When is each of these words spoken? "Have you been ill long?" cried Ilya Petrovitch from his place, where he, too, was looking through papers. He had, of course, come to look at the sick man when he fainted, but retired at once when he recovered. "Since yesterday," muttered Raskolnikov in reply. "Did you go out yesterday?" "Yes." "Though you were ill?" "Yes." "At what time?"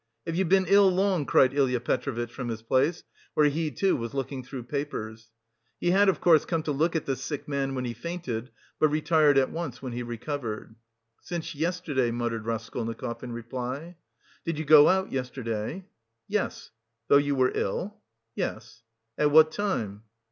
"Have 0.25 0.35
you 0.35 0.45
been 0.45 0.65
ill 0.67 0.89
long?" 0.91 1.27
cried 1.27 1.53
Ilya 1.53 1.79
Petrovitch 1.81 2.33
from 2.33 2.47
his 2.49 2.63
place, 2.63 3.03
where 3.35 3.45
he, 3.49 3.69
too, 3.69 3.95
was 3.95 4.15
looking 4.15 4.41
through 4.43 4.63
papers. 4.63 5.29
He 5.79 5.91
had, 5.91 6.09
of 6.09 6.19
course, 6.19 6.43
come 6.43 6.63
to 6.63 6.71
look 6.71 6.95
at 6.95 7.05
the 7.05 7.15
sick 7.15 7.47
man 7.47 7.75
when 7.75 7.85
he 7.85 7.93
fainted, 7.93 8.49
but 8.79 8.87
retired 8.87 9.37
at 9.37 9.51
once 9.51 9.79
when 9.79 9.93
he 9.93 10.01
recovered. 10.01 10.73
"Since 11.21 11.53
yesterday," 11.53 12.09
muttered 12.09 12.47
Raskolnikov 12.47 13.21
in 13.23 13.31
reply. 13.31 13.95
"Did 14.43 14.57
you 14.57 14.65
go 14.65 14.89
out 14.89 15.11
yesterday?" 15.11 15.85
"Yes." 16.27 16.71
"Though 17.07 17.17
you 17.17 17.35
were 17.35 17.51
ill?" 17.53 18.01
"Yes." 18.33 18.81
"At 19.19 19.29
what 19.29 19.51
time?" 19.51 20.01